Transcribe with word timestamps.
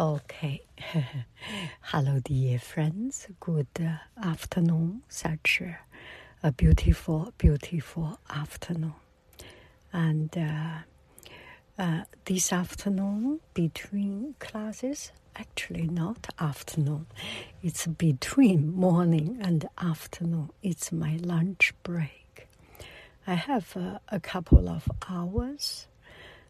Okay. 0.00 0.62
Hello, 1.82 2.20
dear 2.24 2.58
friends. 2.58 3.26
Good 3.38 3.68
afternoon. 4.16 5.02
Such 5.10 5.60
a 6.42 6.52
beautiful, 6.52 7.34
beautiful 7.36 8.18
afternoon. 8.30 8.94
And 9.92 10.30
uh, 10.38 10.78
uh, 11.78 12.04
this 12.24 12.50
afternoon, 12.50 13.40
between 13.52 14.36
classes, 14.38 15.12
actually 15.36 15.88
not 15.88 16.28
afternoon, 16.38 17.04
it's 17.62 17.86
between 17.86 18.74
morning 18.74 19.36
and 19.42 19.68
afternoon. 19.76 20.48
It's 20.62 20.90
my 20.92 21.18
lunch 21.22 21.74
break. 21.82 22.48
I 23.26 23.34
have 23.34 23.76
uh, 23.76 23.98
a 24.08 24.18
couple 24.18 24.66
of 24.66 24.88
hours, 25.10 25.88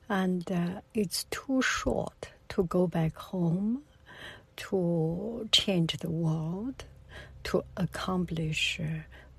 and 0.08 0.48
uh, 0.52 0.82
it's 0.94 1.24
too 1.32 1.60
short 1.62 2.30
to 2.50 2.64
go 2.64 2.86
back 2.86 3.16
home 3.16 3.82
to 4.56 5.48
change 5.52 5.96
the 5.98 6.10
world, 6.10 6.84
to 7.44 7.64
accomplish 7.76 8.78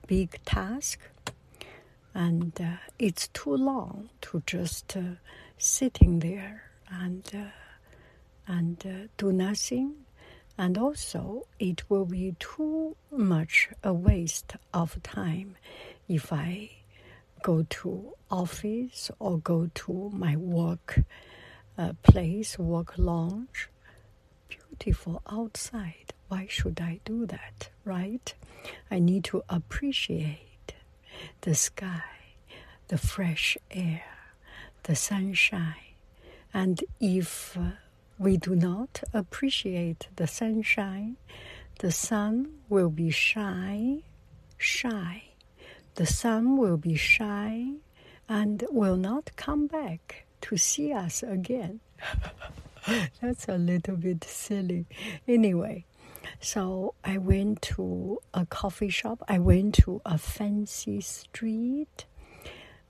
big 0.08 0.44
task. 0.46 1.00
And 2.14 2.60
uh, 2.60 2.78
it's 3.00 3.28
too 3.30 3.56
long 3.56 4.10
to 4.22 4.44
just 4.46 4.98
uh, 4.98 5.02
sitting 5.58 6.20
there 6.20 6.64
and 6.90 7.24
uh, 7.34 7.52
and 8.48 8.84
uh, 8.86 9.08
do 9.18 9.32
nothing. 9.32 9.94
And 10.58 10.78
also, 10.78 11.48
it 11.60 11.90
will 11.90 12.06
be 12.06 12.36
too 12.40 12.98
much 13.10 13.70
a 13.84 13.94
waste 13.94 14.56
of 14.74 15.02
time 15.02 15.56
if 16.10 16.34
I 16.34 16.72
go 17.42 17.66
to 17.70 18.14
office 18.30 19.10
or 19.20 19.38
go 19.40 19.70
to 19.74 20.12
my 20.14 20.36
work 20.36 21.00
uh, 21.78 21.94
place, 22.04 22.60
work 22.60 22.94
lounge. 22.98 23.70
Beautiful 24.50 25.22
outside. 25.30 26.14
Why 26.28 26.48
should 26.50 26.80
I 26.80 27.00
do 27.06 27.26
that, 27.26 27.70
right? 27.86 28.34
I 28.90 29.00
need 29.00 29.24
to 29.26 29.44
appreciate 29.50 30.74
the 31.42 31.56
sky, 31.56 32.04
the 32.88 32.98
fresh 32.98 33.58
air, 33.70 34.04
the 34.84 34.96
sunshine. 34.96 35.96
And 36.54 36.84
if 37.00 37.58
we 38.18 38.38
do 38.38 38.56
not 38.56 39.04
appreciate 39.14 40.08
the 40.16 40.28
sunshine, 40.28 41.18
the 41.80 41.92
sun 41.92 42.60
will 42.70 42.90
be 42.90 43.10
shy, 43.10 44.04
shy. 44.58 45.24
The 45.96 46.06
sun 46.06 46.58
will 46.58 46.78
be 46.78 46.96
shy 46.96 47.74
and 48.30 48.64
will 48.70 48.96
not 48.96 49.32
come 49.36 49.68
back 49.68 50.26
to 50.42 50.58
see 50.58 50.94
us 50.94 51.24
again. 51.24 51.80
That's 53.22 53.48
a 53.48 53.58
little 53.58 53.96
bit 53.96 54.24
silly. 54.24 54.86
Anyway, 55.28 55.86
so 56.40 56.96
I 57.04 57.18
went 57.18 57.62
to 57.64 58.20
a 58.34 58.46
coffee 58.46 58.90
shop. 58.90 59.24
I 59.28 59.40
went 59.40 59.76
to 59.76 60.02
a 60.06 60.18
fancy 60.18 61.02
street. 61.02 62.06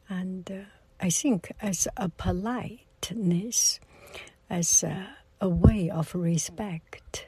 And 0.08 0.50
uh, 0.52 0.56
I 1.00 1.10
think, 1.10 1.52
as 1.62 1.88
a 1.98 2.10
politeness, 2.10 3.80
as 4.50 4.84
a, 4.84 5.10
a 5.40 5.50
way 5.50 5.90
of 5.90 6.14
respect, 6.16 7.28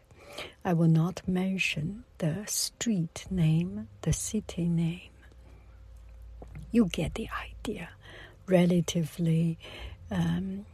I 0.65 0.73
will 0.73 0.87
not 0.89 1.21
mention 1.27 2.05
the 2.17 2.43
street 2.47 3.25
name, 3.29 3.87
the 4.01 4.13
city 4.13 4.67
name. 4.67 5.09
You 6.71 6.85
get 6.85 7.15
the 7.15 7.29
idea. 7.29 7.89
Relatively 8.47 9.57
um, 10.13 10.65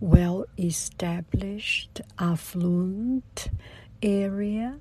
well 0.00 0.44
established, 0.58 2.00
affluent 2.18 3.48
area. 4.02 4.78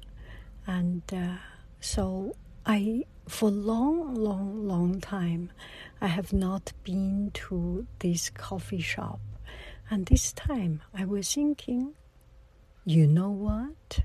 And 0.67 1.03
uh, 1.13 1.37
so 1.79 2.35
I, 2.65 3.05
for 3.27 3.49
long, 3.49 4.15
long, 4.15 4.67
long 4.67 4.99
time, 4.99 5.51
I 6.01 6.07
have 6.07 6.33
not 6.33 6.73
been 6.83 7.31
to 7.35 7.85
this 7.99 8.29
coffee 8.29 8.81
shop. 8.81 9.19
And 9.89 10.07
this 10.07 10.33
time 10.33 10.81
I 10.93 11.05
was 11.05 11.33
thinking, 11.33 11.93
you 12.85 13.05
know 13.07 13.29
what? 13.29 13.99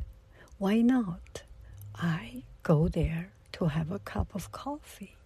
Why 0.58 0.82
not? 0.82 1.42
I 1.94 2.44
go 2.62 2.88
there 2.88 3.32
to 3.52 3.66
have 3.66 3.90
a 3.90 3.98
cup 3.98 4.34
of 4.34 4.52
coffee. 4.52 5.16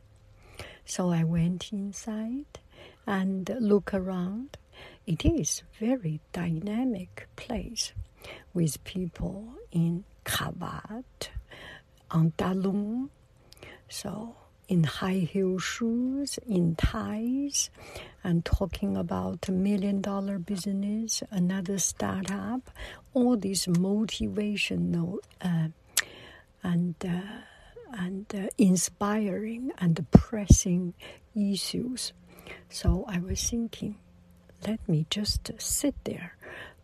So 0.84 1.10
I 1.10 1.24
went 1.24 1.72
inside 1.72 2.46
and 3.06 3.54
look 3.60 3.92
around. 3.92 4.56
It 5.06 5.24
is 5.24 5.62
very 5.78 6.20
dynamic 6.32 7.28
place 7.36 7.92
with 8.52 8.82
people 8.84 9.54
in 9.70 10.04
cravat, 10.24 11.30
en 12.14 12.32
talon, 12.36 13.10
so 13.88 14.36
in 14.68 14.84
high 14.84 15.28
heel 15.30 15.58
shoes, 15.58 16.38
in 16.46 16.74
ties, 16.76 17.70
and 18.22 18.44
talking 18.44 18.96
about 18.96 19.46
a 19.48 19.52
million 19.52 20.00
dollar 20.00 20.38
business, 20.38 21.22
another 21.30 21.78
startup, 21.78 22.70
all 23.12 23.36
these 23.36 23.66
motivational 23.66 25.18
uh, 25.42 25.68
and 26.62 26.94
uh, 27.04 27.20
and 27.92 28.26
uh, 28.34 28.48
inspiring 28.58 29.70
and 29.78 30.04
pressing 30.10 30.94
issues. 31.36 32.12
So 32.68 33.04
I 33.08 33.18
was 33.18 33.42
thinking, 33.50 33.96
let 34.66 34.86
me 34.88 35.06
just 35.10 35.50
sit 35.58 35.94
there 36.04 36.36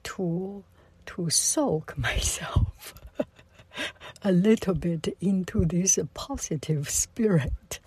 to 0.05 0.65
to 1.07 1.31
soak 1.31 1.97
myself 2.09 2.95
a 4.23 4.33
little 4.33 4.75
bit 4.75 5.17
into 5.21 5.65
this 5.65 5.99
positive 6.15 6.89
spirit. 6.89 7.81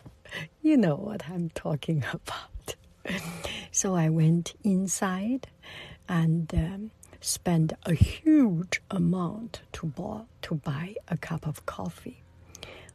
You 0.61 0.77
know 0.77 0.95
what 0.95 1.29
I'm 1.29 1.49
talking 1.51 2.03
about. 2.13 2.75
So 3.71 3.95
I 3.95 4.09
went 4.09 4.53
inside 4.63 5.47
and 6.07 6.53
um, 6.53 6.91
spent 7.21 7.73
a 7.83 7.93
huge 7.93 8.81
amount 8.91 9.61
to 9.73 9.87
buy, 9.87 10.21
to 10.43 10.55
buy 10.55 10.95
a 11.07 11.17
cup 11.17 11.47
of 11.47 11.65
coffee. 11.65 12.23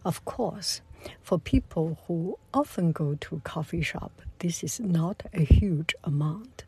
Of 0.05 0.25
course, 0.25 0.81
for 1.23 1.39
people 1.39 1.99
who 2.07 2.39
often 2.53 2.93
go 2.93 3.15
to 3.21 3.41
coffee 3.45 3.83
shop, 3.83 4.13
this 4.39 4.63
is 4.63 4.81
not 4.81 5.23
a 5.33 5.43
huge 5.43 5.95
amount. 6.05 6.65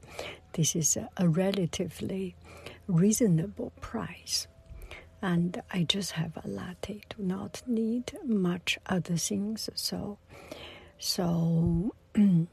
This 0.52 0.74
is 0.74 0.96
a, 1.16 1.28
relatively 1.28 2.34
reasonable 2.88 3.72
price. 3.80 4.48
And 5.22 5.62
I 5.72 5.84
just 5.84 6.12
have 6.12 6.36
a 6.42 6.48
latte, 6.48 7.02
do 7.16 7.22
not 7.22 7.62
need 7.66 8.12
much 8.24 8.78
other 8.86 9.16
things. 9.16 9.68
So, 9.74 10.18
so 10.98 11.94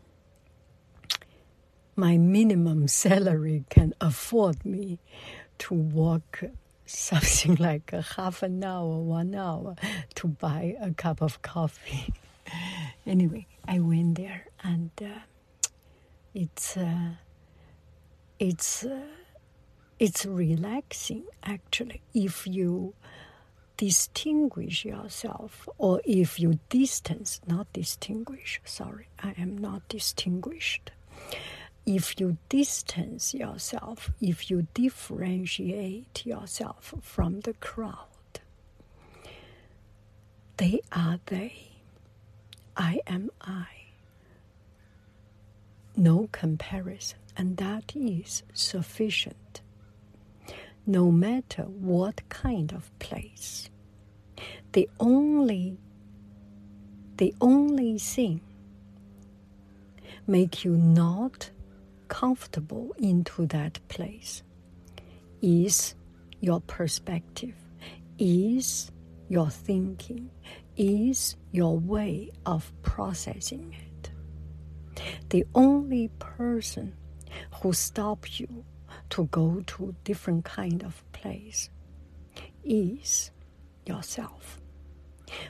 my 1.95 2.17
minimum 2.17 2.87
salary 2.87 3.63
can 3.69 3.93
afford 4.01 4.65
me 4.65 4.99
to 5.59 5.73
walk 5.73 6.43
something 6.87 7.55
like 7.59 7.93
a 7.93 8.01
half 8.01 8.43
an 8.43 8.63
hour, 8.63 8.97
one 8.97 9.35
hour 9.35 9.75
to 10.15 10.27
buy 10.27 10.75
a 10.81 10.91
cup 10.91 11.21
of 11.21 11.41
coffee. 11.41 12.13
anyway, 13.05 13.47
I 13.67 13.79
went 13.79 14.17
there 14.17 14.47
and 14.63 14.91
uh, 15.01 15.19
it's 16.33 16.77
uh, 16.77 17.11
it's 18.39 18.85
uh, 18.85 19.01
it's 19.99 20.25
relaxing 20.25 21.25
actually 21.43 22.01
if 22.13 22.45
you 22.45 22.93
distinguish 23.77 24.85
yourself 24.85 25.69
or 25.77 26.01
if 26.03 26.39
you 26.39 26.59
distance, 26.69 27.39
not 27.47 27.71
distinguish, 27.73 28.59
sorry, 28.65 29.07
I 29.19 29.33
am 29.37 29.57
not 29.57 29.87
distinguished. 29.87 30.91
If 31.87 32.19
you 32.19 32.37
distance 32.49 33.33
yourself, 33.33 34.11
if 34.19 34.51
you 34.51 34.67
differentiate 34.73 36.25
yourself 36.25 36.93
from 37.01 37.39
the 37.39 37.53
crowd, 37.53 38.41
they 40.57 40.81
are 40.91 41.19
they, 41.27 41.69
I 42.75 42.99
am 43.07 43.29
I. 43.39 43.67
No 45.95 46.27
comparison, 46.33 47.19
and 47.37 47.55
that 47.55 47.93
is 47.95 48.43
sufficient 48.53 49.61
no 50.85 51.09
matter 51.11 51.63
what 51.63 52.27
kind 52.29 52.73
of 52.73 52.97
place. 52.99 53.69
The 54.73 54.89
only 54.99 55.77
the 57.15 57.33
only 57.41 57.97
thing 57.97 58.41
make 60.27 60.63
you 60.63 60.71
not 60.71 61.49
comfortable 62.07 62.95
into 62.97 63.45
that 63.47 63.79
place 63.87 64.43
is 65.41 65.95
your 66.39 66.61
perspective, 66.61 67.55
is 68.17 68.91
your 69.29 69.49
thinking, 69.49 70.29
is 70.75 71.35
your 71.51 71.77
way 71.77 72.31
of 72.45 72.71
processing 72.81 73.75
it. 73.75 74.11
The 75.29 75.45
only 75.53 76.09
person 76.19 76.95
who 77.61 77.73
stops 77.73 78.39
you 78.39 78.65
to 79.09 79.25
go 79.25 79.61
to 79.67 79.95
different 80.03 80.45
kind 80.45 80.83
of 80.83 81.03
place 81.11 81.69
is 82.63 83.31
yourself. 83.85 84.59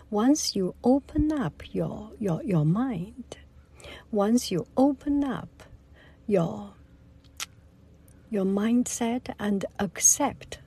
Once 0.10 0.56
you 0.56 0.76
open 0.84 1.32
up 1.32 1.64
your, 1.74 2.12
your, 2.20 2.42
your 2.44 2.66
mind, 2.66 3.38
once 4.12 4.52
you 4.52 4.66
open 4.76 5.24
up 5.24 5.64
your, 6.28 6.74
your 8.30 8.46
mindset 8.46 9.34
and 9.40 9.66
accept 9.80 10.60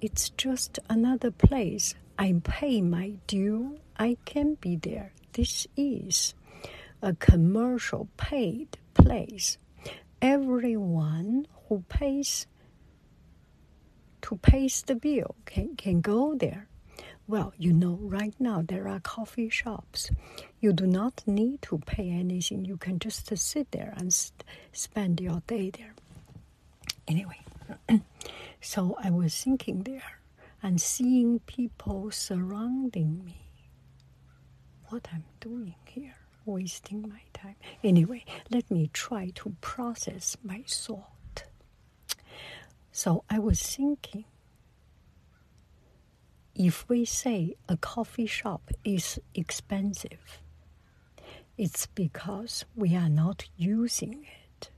it's 0.00 0.30
just 0.30 0.78
another 0.88 1.32
place. 1.32 1.96
I 2.16 2.40
pay 2.44 2.80
my 2.80 3.14
due. 3.26 3.78
I 3.96 4.16
can 4.24 4.54
be 4.54 4.76
there. 4.76 5.12
This 5.32 5.66
is 5.76 6.34
a 7.02 7.14
commercial 7.14 8.08
paid 8.16 8.78
place. 8.94 9.58
Everyone 10.22 11.48
who 11.68 11.84
pays 11.88 12.46
to 14.22 14.36
pays 14.36 14.82
the 14.82 14.94
bill 14.94 15.34
can, 15.46 15.74
can 15.74 16.00
go 16.00 16.36
there. 16.36 16.67
Well, 17.28 17.52
you 17.58 17.74
know, 17.74 17.98
right 18.00 18.34
now 18.40 18.62
there 18.66 18.88
are 18.88 19.00
coffee 19.00 19.50
shops. 19.50 20.10
You 20.60 20.72
do 20.72 20.86
not 20.86 21.22
need 21.26 21.60
to 21.62 21.76
pay 21.78 22.08
anything. 22.10 22.64
You 22.64 22.78
can 22.78 22.98
just 22.98 23.36
sit 23.36 23.70
there 23.70 23.92
and 23.98 24.10
spend 24.72 25.20
your 25.20 25.42
day 25.46 25.70
there. 25.70 25.94
Anyway, 27.06 27.38
so 28.62 28.96
I 29.02 29.10
was 29.10 29.34
thinking 29.36 29.82
there 29.82 30.20
and 30.62 30.80
seeing 30.80 31.40
people 31.40 32.10
surrounding 32.10 33.22
me. 33.26 33.42
What 34.88 35.08
I'm 35.12 35.24
doing 35.40 35.74
here, 35.86 36.16
wasting 36.46 37.02
my 37.02 37.20
time. 37.34 37.56
Anyway, 37.84 38.24
let 38.50 38.70
me 38.70 38.88
try 38.94 39.32
to 39.34 39.54
process 39.60 40.38
my 40.42 40.64
thought. 40.66 41.44
So 42.90 43.24
I 43.28 43.38
was 43.38 43.60
thinking 43.60 44.24
if 46.58 46.88
we 46.88 47.04
say 47.04 47.54
a 47.68 47.76
coffee 47.76 48.26
shop 48.26 48.72
is 48.84 49.20
expensive, 49.32 50.42
it's 51.56 51.86
because 51.86 52.64
we 52.74 52.96
are 52.96 53.08
not 53.08 53.44
using 53.56 54.26
it. 54.26 54.70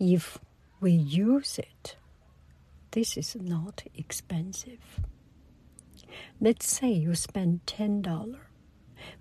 If 0.00 0.38
we 0.80 0.90
use 0.90 1.60
it, 1.60 1.96
this 2.90 3.16
is 3.16 3.36
not 3.36 3.84
expensive. 3.94 5.00
Let's 6.40 6.66
say 6.66 6.90
you 6.90 7.14
spend 7.14 7.60
$10, 7.66 8.36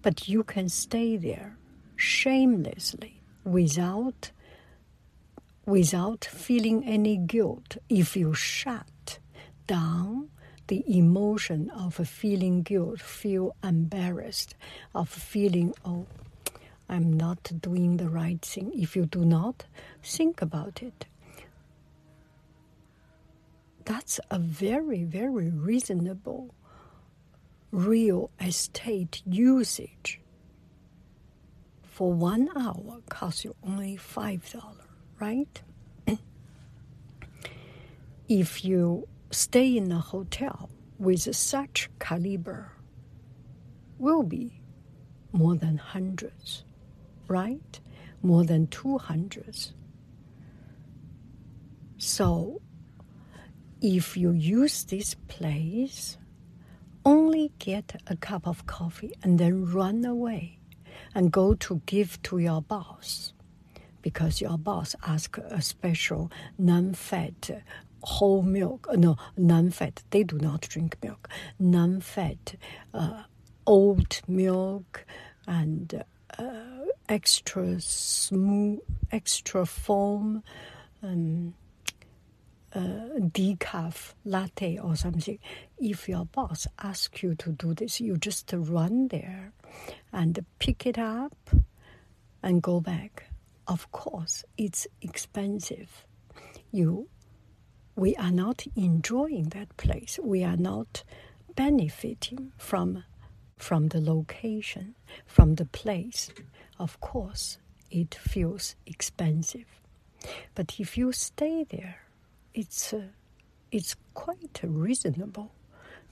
but 0.02 0.28
you 0.28 0.44
can 0.44 0.70
stay 0.70 1.18
there 1.18 1.58
shamelessly 1.96 3.22
without 3.44 4.32
without 5.66 6.26
feeling 6.26 6.84
any 6.84 7.16
guilt 7.16 7.78
if 7.88 8.18
you 8.18 8.34
shut 8.34 9.18
down 9.66 10.30
the 10.68 10.84
emotion 10.88 11.70
of 11.70 11.96
feeling 11.96 12.62
guilt, 12.62 13.02
feel 13.02 13.56
embarrassed, 13.64 14.56
of 14.96 15.10
feeling, 15.10 15.74
oh, 15.86 16.06
I'm 16.90 17.14
not 17.14 17.52
doing 17.62 17.98
the 17.98 18.10
right 18.10 18.42
thing. 18.42 18.72
If 18.76 18.96
you 18.96 19.06
do 19.06 19.26
not 19.26 19.66
think 20.04 20.42
about 20.42 20.82
it, 20.82 21.06
that's 23.86 24.20
a 24.30 24.40
very, 24.40 25.04
very 25.04 25.50
reasonable 25.50 26.54
real 27.72 28.30
estate 28.40 29.22
usage. 29.26 30.20
For 31.84 32.14
one 32.14 32.50
hour 32.56 33.02
costs 33.10 33.44
you 33.44 33.56
only 33.64 33.98
five 33.98 34.50
dollars 34.52 34.84
right? 35.20 35.62
if 38.28 38.66
you 38.66 39.08
stay 39.34 39.78
in 39.78 39.92
a 39.92 40.00
hotel 40.00 40.70
with 40.98 41.36
such 41.36 41.90
caliber, 42.00 42.72
will 43.98 44.24
be 44.24 44.62
more 45.32 45.56
than 45.56 45.78
hundreds, 45.78 46.64
right? 47.28 47.80
More 48.22 48.44
than 48.44 48.68
two 48.68 48.98
hundreds. 48.98 49.74
So, 51.98 52.62
if 53.82 54.16
you 54.16 54.32
use 54.32 54.84
this 54.86 55.16
place, 55.28 56.18
only 57.06 57.52
get 57.60 58.02
a 58.08 58.16
cup 58.16 58.48
of 58.48 58.66
coffee 58.66 59.14
and 59.24 59.40
then 59.40 59.66
run 59.66 60.06
away 60.06 60.60
and 61.14 61.32
go 61.32 61.54
to 61.56 61.82
give 61.86 62.22
to 62.24 62.38
your 62.38 62.62
boss 62.62 63.34
because 64.02 64.42
your 64.42 64.58
boss 64.58 64.96
asked 65.06 65.40
a 65.50 65.62
special 65.62 66.32
non-fat 66.58 67.64
whole 68.04 68.42
milk. 68.42 68.88
Uh, 68.90 68.96
no, 68.96 69.18
non-fat. 69.38 70.04
They 70.10 70.24
do 70.24 70.38
not 70.38 70.62
drink 70.62 70.98
milk. 71.02 71.30
Non-fat 71.60 72.56
uh, 72.94 73.24
oat 73.66 74.22
milk 74.28 75.06
and 75.48 76.04
uh, 76.38 76.44
extra 77.10 77.80
smooth, 77.80 78.80
extra 79.12 79.66
foam. 79.66 80.44
Um, 81.02 81.54
uh, 82.76 83.20
decaf 83.20 84.14
latte 84.26 84.80
or 84.80 84.96
something. 84.96 85.38
If 85.78 86.10
your 86.10 86.26
boss 86.26 86.66
asks 86.82 87.22
you 87.22 87.36
to 87.36 87.52
do 87.52 87.76
this, 87.76 88.02
you 88.02 88.18
just 88.18 88.52
run 88.52 89.10
there 89.10 89.54
and 90.12 90.44
pick 90.58 90.88
it 90.88 90.98
up 90.98 91.52
and 92.42 92.64
go 92.64 92.82
back 92.82 93.26
of 93.68 93.92
course, 93.92 94.44
it's 94.58 94.88
expensive. 95.02 96.06
You, 96.72 97.08
we 97.96 98.16
are 98.16 98.32
not 98.32 98.66
enjoying 98.76 99.50
that 99.50 99.76
place. 99.78 100.20
We 100.22 100.44
are 100.44 100.58
not 100.58 101.04
benefiting 101.56 102.52
from, 102.58 103.04
from 103.58 103.90
the 103.90 104.02
location, 104.02 104.96
from 105.26 105.56
the 105.56 105.66
place. 105.66 106.32
Of 106.80 107.00
course, 107.00 107.60
it 107.92 108.16
feels 108.16 108.76
expensive. 108.86 109.68
But 110.56 110.80
if 110.80 110.98
you 110.98 111.12
stay 111.12 111.66
there, 111.70 112.02
it's, 112.54 112.94
uh, 112.94 113.08
it's 113.72 113.96
quite 114.14 114.60
reasonable. 114.64 115.54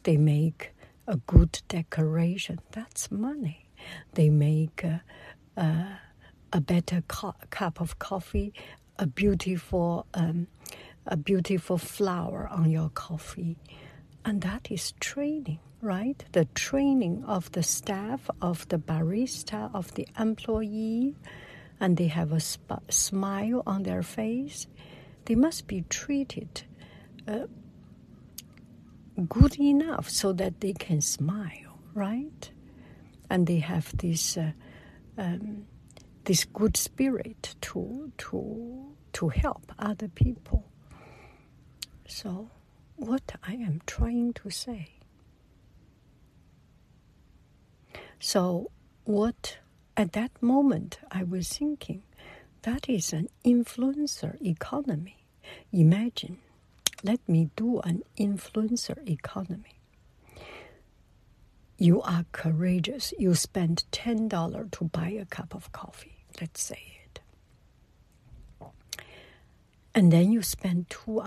They 0.04 0.18
make 0.18 0.74
a 1.08 1.18
good 1.18 1.62
decoration. 1.68 2.60
That's 2.72 3.10
money. 3.12 3.66
They 4.14 4.30
make 4.30 4.84
uh, 4.86 5.00
uh, 5.60 5.96
a 6.54 6.62
better 6.62 7.02
co- 7.08 7.36
cup 7.50 7.82
of 7.82 7.98
coffee, 8.00 8.54
a 9.00 9.08
beautiful, 9.08 10.06
um, 10.14 10.48
a 11.06 11.18
beautiful 11.18 11.78
flower 11.78 12.48
on 12.52 12.70
your 12.70 12.90
coffee, 12.90 13.58
and 14.24 14.42
that 14.42 14.72
is 14.72 14.94
training, 15.00 15.60
right? 15.82 16.24
The 16.32 16.46
training 16.46 17.24
of 17.26 17.52
the 17.52 17.64
staff, 17.64 18.30
of 18.42 18.68
the 18.70 18.78
barista, 18.78 19.74
of 19.74 19.94
the 19.96 20.08
employee, 20.20 21.16
and 21.80 21.98
they 21.98 22.08
have 22.08 22.32
a 22.32 22.40
sp- 22.40 22.86
smile 22.90 23.64
on 23.66 23.84
their 23.84 24.04
face. 24.04 24.68
They 25.26 25.36
must 25.36 25.68
be 25.68 25.84
treated 25.90 26.64
uh, 27.28 27.48
good 29.28 29.60
enough 29.60 30.10
so 30.10 30.34
that 30.34 30.62
they 30.62 30.74
can 30.74 31.02
smile, 31.02 31.80
right? 31.94 32.52
And 33.30 33.48
they 33.48 33.60
have 33.60 33.96
this. 33.98 34.38
Uh, 34.38 34.52
um, 35.18 35.66
this 36.26 36.46
good 36.46 36.78
spirit 36.78 37.56
to 37.62 38.12
to 38.18 38.96
to 39.14 39.30
help 39.30 39.72
other 39.80 40.08
people. 40.08 40.71
So, 42.14 42.50
what 42.98 43.36
I 43.42 43.54
am 43.54 43.82
trying 43.88 44.34
to 44.34 44.50
say. 44.50 44.90
So, 48.20 48.70
what 49.06 49.58
at 49.96 50.12
that 50.12 50.32
moment 50.44 51.00
I 51.10 51.24
was 51.24 51.48
thinking, 51.48 52.04
that 52.64 52.90
is 52.90 53.14
an 53.14 53.30
influencer 53.46 54.40
economy. 54.46 55.24
Imagine, 55.72 56.40
let 57.02 57.28
me 57.30 57.50
do 57.56 57.80
an 57.80 58.04
influencer 58.20 59.10
economy. 59.10 59.80
You 61.78 62.02
are 62.02 62.26
courageous. 62.34 63.14
You 63.18 63.34
spend 63.36 63.86
$10 63.94 64.72
to 64.72 64.84
buy 64.84 65.10
a 65.12 65.26
cup 65.26 65.56
of 65.56 65.72
coffee, 65.72 66.26
let's 66.42 66.62
say 66.62 66.84
it. 67.06 67.22
And 69.96 70.12
then 70.12 70.34
you 70.34 70.42
spend 70.42 70.90
two 70.90 71.22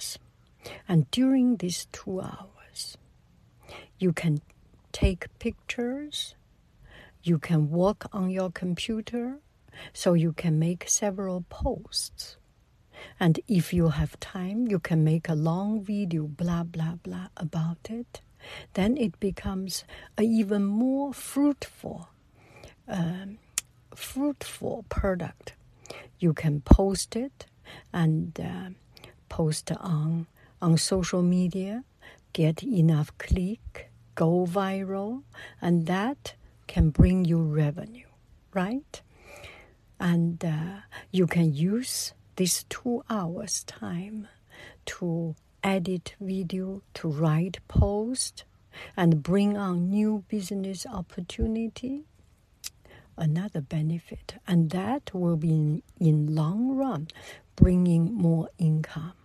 hours. 0.00 0.18
And 0.88 1.10
during 1.10 1.56
these 1.56 1.86
two 1.92 2.20
hours, 2.20 2.98
you 3.98 4.12
can 4.12 4.40
take 4.92 5.26
pictures, 5.38 6.34
you 7.22 7.38
can 7.38 7.70
work 7.70 8.06
on 8.12 8.30
your 8.30 8.50
computer, 8.50 9.38
so 9.92 10.14
you 10.14 10.32
can 10.32 10.58
make 10.58 10.88
several 10.88 11.44
posts. 11.48 12.36
And 13.18 13.40
if 13.48 13.72
you 13.72 13.88
have 13.88 14.20
time, 14.20 14.68
you 14.68 14.78
can 14.78 15.04
make 15.04 15.28
a 15.28 15.34
long 15.34 15.82
video, 15.82 16.26
blah, 16.26 16.64
blah, 16.64 16.96
blah, 17.02 17.28
about 17.36 17.88
it. 17.88 18.20
Then 18.74 18.96
it 18.96 19.18
becomes 19.20 19.84
an 20.18 20.24
even 20.24 20.64
more 20.64 21.12
fruitful, 21.12 22.08
um, 22.88 23.38
fruitful 23.94 24.84
product. 24.88 25.54
You 26.18 26.34
can 26.34 26.60
post 26.60 27.16
it 27.16 27.46
and 27.92 28.38
uh, 28.38 28.70
post 29.30 29.72
on 29.72 30.26
on 30.60 30.76
social 30.76 31.22
media, 31.22 31.84
get 32.34 32.62
enough 32.62 33.16
click, 33.16 33.90
go 34.14 34.44
viral, 34.46 35.22
and 35.62 35.86
that 35.86 36.34
can 36.66 36.90
bring 36.90 37.24
you 37.24 37.40
revenue, 37.40 38.06
right? 38.52 39.00
And 39.98 40.44
uh, 40.44 40.80
you 41.10 41.26
can 41.26 41.54
use 41.54 42.12
this 42.36 42.64
two 42.68 43.02
hours 43.08 43.64
time 43.64 44.28
to 44.84 45.34
edit 45.64 46.14
video, 46.20 46.82
to 46.94 47.08
write 47.08 47.58
post, 47.68 48.44
and 48.96 49.22
bring 49.22 49.56
on 49.56 49.88
new 49.88 50.24
business 50.28 50.84
opportunity. 50.86 52.04
Another 53.16 53.60
benefit, 53.60 54.34
and 54.46 54.70
that 54.70 55.14
will 55.14 55.36
be 55.36 55.50
in, 55.50 55.82
in 55.98 56.34
long 56.34 56.76
run 56.76 57.08
bringing 57.56 58.14
more 58.14 58.48
income. 58.58 59.19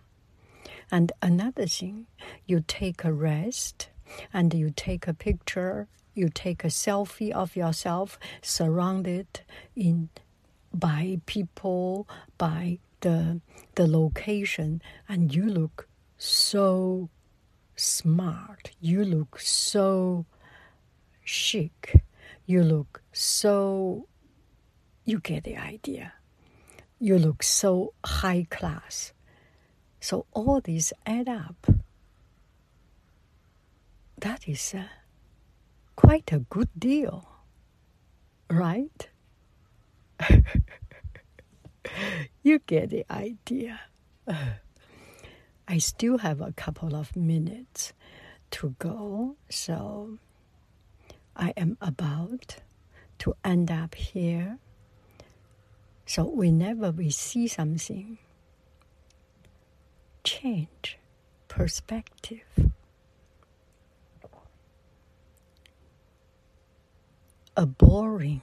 And 0.90 1.12
another 1.20 1.66
thing, 1.66 2.06
you 2.46 2.64
take 2.66 3.04
a 3.04 3.12
rest 3.12 3.88
and 4.32 4.54
you 4.54 4.70
take 4.74 5.08
a 5.08 5.14
picture, 5.14 5.88
you 6.14 6.28
take 6.28 6.64
a 6.64 6.68
selfie 6.68 7.32
of 7.32 7.56
yourself 7.56 8.18
surrounded 8.40 9.40
in 9.74 10.08
by 10.72 11.20
people, 11.26 12.08
by 12.38 12.78
the 13.00 13.40
the 13.74 13.86
location, 13.86 14.80
and 15.08 15.34
you 15.34 15.44
look 15.44 15.88
so 16.18 17.10
smart. 17.74 18.70
You 18.80 19.04
look 19.04 19.38
so 19.40 20.24
chic. 21.24 22.00
You 22.46 22.62
look 22.62 23.02
so 23.12 24.06
you 25.04 25.20
get 25.20 25.44
the 25.44 25.56
idea. 25.56 26.14
You 26.98 27.18
look 27.18 27.42
so 27.42 27.92
high 28.04 28.46
class. 28.50 29.12
So 30.06 30.24
all 30.30 30.60
these 30.60 30.92
add 31.04 31.28
up. 31.28 31.66
That 34.18 34.46
is 34.46 34.72
uh, 34.72 34.84
quite 35.96 36.30
a 36.30 36.38
good 36.38 36.68
deal, 36.78 37.28
right? 38.48 39.08
you 42.44 42.60
get 42.60 42.90
the 42.90 43.04
idea. 43.10 43.80
I 45.66 45.78
still 45.78 46.18
have 46.18 46.40
a 46.40 46.52
couple 46.52 46.94
of 46.94 47.16
minutes 47.16 47.92
to 48.52 48.76
go, 48.78 49.34
so 49.48 50.20
I 51.34 51.52
am 51.56 51.78
about 51.80 52.58
to 53.18 53.34
end 53.42 53.72
up 53.72 53.96
here. 53.96 54.58
So 56.06 56.22
whenever 56.28 56.92
we 56.92 57.10
see 57.10 57.48
something, 57.48 58.18
change 60.26 60.98
perspective. 61.46 62.42
A 67.56 67.64
boring 67.64 68.42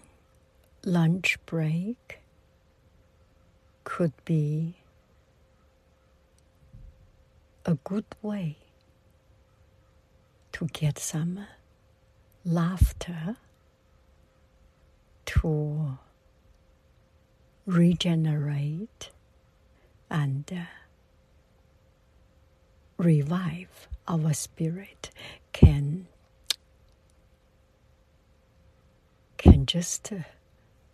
lunch 0.85 1.37
break 1.45 2.21
could 3.83 4.13
be 4.23 4.77
a 7.65 7.75
good 7.83 8.05
way 8.21 8.55
to 10.53 10.67
get 10.71 10.97
some 10.97 11.45
laughter, 12.45 13.35
to 15.25 15.97
regenerate 17.65 19.11
and 20.09 20.49
uh, 20.49 20.82
revive 22.97 23.87
our 24.07 24.33
spirit 24.33 25.09
can 25.51 26.07
can 29.37 29.65
just 29.65 30.11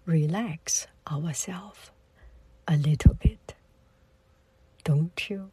relax 0.05 0.87
ourselves 1.11 1.91
a 2.67 2.75
little 2.77 3.13
bit. 3.13 3.53
Don't 4.83 5.29
you 5.29 5.51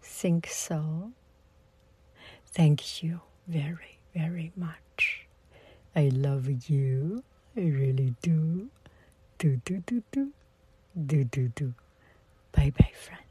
think 0.00 0.46
so? 0.46 1.10
Thank 2.46 3.02
you 3.02 3.20
very, 3.48 3.98
very 4.14 4.52
much. 4.56 5.26
I 5.94 6.08
love 6.08 6.48
you. 6.70 7.22
I 7.56 7.60
really 7.60 8.14
do. 8.22 8.68
Do, 9.38 9.60
do, 9.64 9.82
do, 9.86 10.02
do. 10.12 10.32
Do, 11.06 11.24
do, 11.24 11.48
do. 11.48 11.74
Bye 12.52 12.72
bye, 12.78 12.92
friend. 12.94 13.25